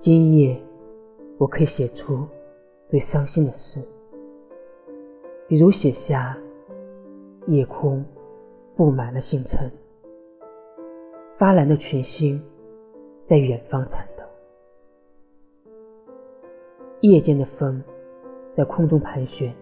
[0.00, 0.60] 今夜，
[1.38, 2.26] 我可以写出
[2.88, 3.80] 最伤心的事，
[5.46, 6.36] 比如写下
[7.46, 8.04] 夜空
[8.76, 9.70] 布满了星辰，
[11.36, 12.42] 发蓝的群星
[13.28, 14.24] 在远方颤抖，
[17.00, 17.82] 夜间的风
[18.56, 19.54] 在空中盘旋，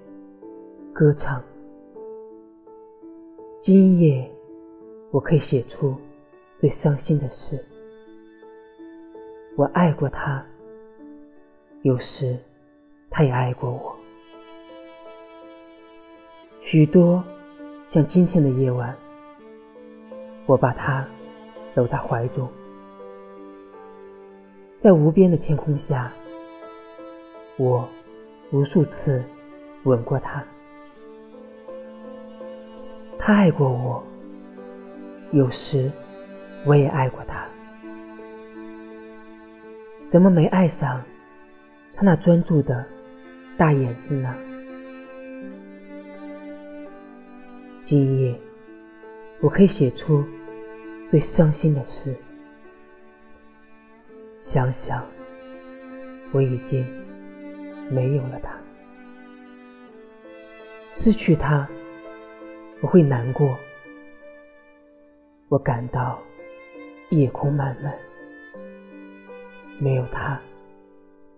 [0.92, 1.42] 歌唱。
[3.60, 4.30] 今夜，
[5.10, 5.94] 我可以写出
[6.60, 7.62] 最伤心的事。
[9.56, 10.44] 我爱过他，
[11.80, 12.36] 有时
[13.08, 13.96] 他也爱过我。
[16.60, 17.24] 许多
[17.88, 18.94] 像今天的夜晚，
[20.44, 21.08] 我把他
[21.74, 22.46] 搂在怀中，
[24.82, 26.12] 在无边的天空下，
[27.56, 27.88] 我
[28.52, 29.24] 无数次
[29.84, 30.44] 吻过他。
[33.18, 34.04] 他爱过我，
[35.32, 35.90] 有时
[36.66, 37.25] 我也爱过。
[40.10, 41.02] 怎么没爱上
[41.94, 42.86] 他那专注的
[43.56, 44.34] 大眼睛呢？
[47.84, 48.38] 今夜，
[49.40, 50.24] 我可以写出
[51.10, 52.14] 最伤心的事。
[54.40, 55.04] 想想，
[56.32, 56.86] 我已经
[57.90, 58.56] 没有了他，
[60.92, 61.68] 失去他，
[62.80, 63.56] 我会难过。
[65.48, 66.22] 我感到
[67.10, 67.92] 夜空漫漫。
[69.78, 70.40] 没有他，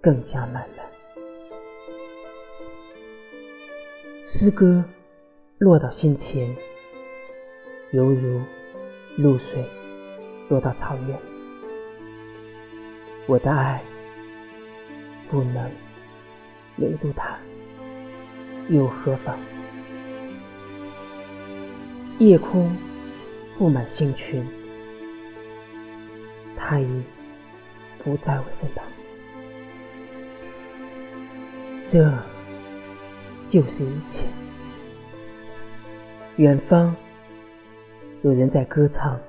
[0.01, 0.87] 更加漫漫。
[4.27, 4.85] 诗歌
[5.59, 6.55] 落到心田，
[7.91, 8.41] 犹如
[9.17, 9.65] 露水
[10.49, 11.19] 落到草原。
[13.27, 13.83] 我的爱
[15.29, 15.69] 不能
[16.77, 17.37] 留住他，
[18.69, 19.37] 又何妨？
[22.19, 22.75] 夜空
[23.59, 24.47] 布满星群，
[26.57, 27.03] 他已。
[28.09, 28.83] 不在我身旁，
[31.87, 32.11] 这
[33.51, 34.25] 就是一切。
[36.37, 36.97] 远方
[38.23, 39.21] 有人在歌唱，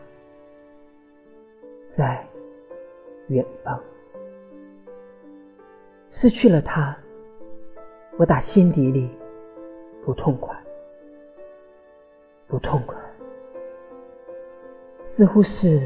[1.94, 2.26] 在
[3.28, 3.78] 远方，
[6.09, 6.98] 失去了他，
[8.18, 9.09] 我打心底里
[10.06, 10.58] 不痛快，
[12.48, 12.98] 不痛快，
[15.18, 15.86] 似乎是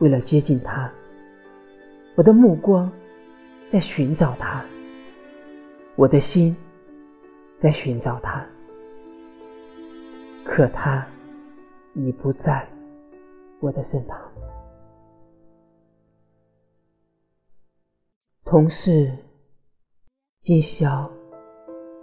[0.00, 0.92] 为了接近他。
[2.16, 2.90] 我的目光
[3.70, 4.64] 在寻找他，
[5.96, 6.56] 我的心
[7.60, 8.42] 在寻找他，
[10.42, 11.06] 可他
[11.92, 12.66] 已不在
[13.60, 14.18] 我的身旁。
[18.46, 19.12] 同事
[20.40, 21.10] 今宵，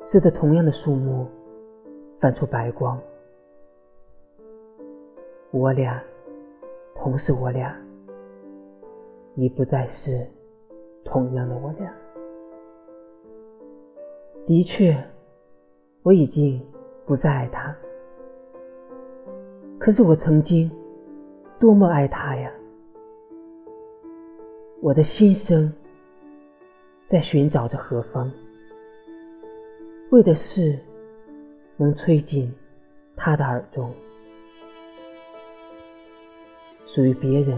[0.06, 1.28] 似的同样的树木
[2.20, 3.02] 泛出白光，
[5.50, 6.00] 我俩
[6.94, 7.76] 同是我俩。
[9.36, 10.28] 已不再是
[11.04, 11.94] 同样的我俩。
[14.46, 14.96] 的确，
[16.04, 16.62] 我已经
[17.06, 17.76] 不再爱他。
[19.80, 20.70] 可是我曾经
[21.60, 22.52] 多么爱他呀！
[24.82, 25.74] 我的心声
[27.10, 28.32] 在寻找着何方，
[30.12, 30.78] 为的是
[31.78, 32.54] 能吹进
[33.16, 33.92] 他的耳中，
[36.86, 37.58] 属于别人。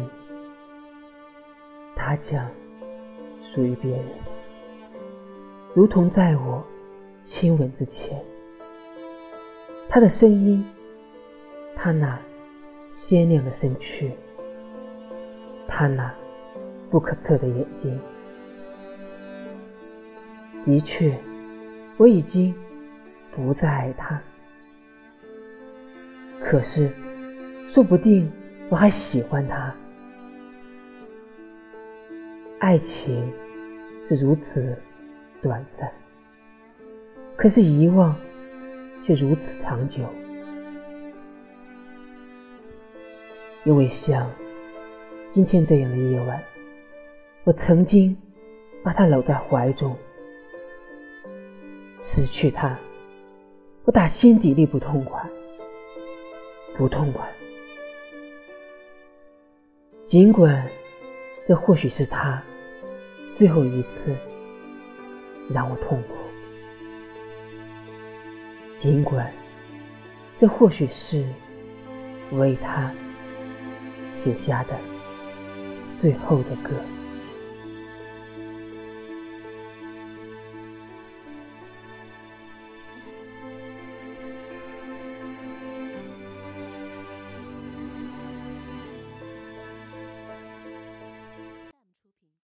[2.07, 2.47] 他将
[3.51, 4.05] 属于别人，
[5.73, 6.63] 如同在我
[7.19, 8.23] 亲吻之前，
[9.89, 10.63] 他的声音，
[11.75, 12.19] 他那
[12.91, 14.11] 鲜亮的身躯，
[15.67, 16.13] 他那
[16.91, 17.99] 不可测的眼睛，
[20.63, 21.17] 的确，
[21.97, 22.53] 我已经
[23.35, 24.21] 不再爱他。
[26.39, 26.87] 可是，
[27.71, 28.31] 说不定
[28.69, 29.73] 我还喜欢他。
[32.59, 33.31] 爱情
[34.07, 34.75] 是如此
[35.41, 35.91] 短暂，
[37.35, 38.15] 可是遗忘
[39.05, 39.97] 却如此长久。
[43.65, 44.31] 因为像
[45.33, 46.41] 今天这样的夜晚，
[47.43, 48.15] 我曾经
[48.83, 49.95] 把他搂在怀中，
[52.01, 52.77] 失去他，
[53.83, 55.21] 我打心底里不痛快，
[56.77, 57.27] 不痛快。
[60.07, 60.65] 尽管
[61.47, 62.41] 这或许是他。
[63.37, 64.15] 最后一次
[65.53, 66.15] 让我痛苦，
[68.79, 69.29] 尽管
[70.39, 71.25] 这或许是
[72.31, 72.89] 为他
[74.09, 74.69] 写下的
[75.99, 76.71] 最后的歌。